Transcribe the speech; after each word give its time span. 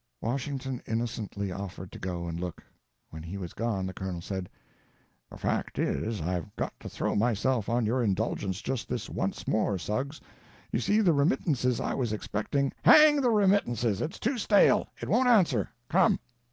Washington 0.19 0.81
innocently 0.87 1.51
offered 1.51 1.91
to 1.91 1.99
go 1.99 2.25
and 2.27 2.39
look. 2.39 2.63
When 3.11 3.21
he 3.21 3.37
was 3.37 3.53
gone 3.53 3.85
the 3.85 3.93
Colonel 3.93 4.19
said: 4.19 4.49
"The 5.29 5.37
fact 5.37 5.77
is, 5.77 6.21
I've 6.21 6.55
got 6.55 6.73
to 6.79 6.89
throw 6.89 7.15
myself 7.15 7.69
on 7.69 7.85
your 7.85 8.01
indulgence 8.01 8.63
just 8.63 8.89
this 8.89 9.11
once 9.11 9.47
more, 9.47 9.77
Suggs; 9.77 10.19
you 10.71 10.79
see 10.79 11.01
the 11.01 11.13
remittances 11.13 11.79
I 11.79 11.93
was 11.93 12.13
expecting—" 12.13 12.73
"Hang 12.81 13.21
the 13.21 13.29
remittances—it's 13.29 14.17
too 14.17 14.39
stale—it 14.39 15.07
won't 15.07 15.27
answer. 15.27 15.69
Come!" 15.87 16.17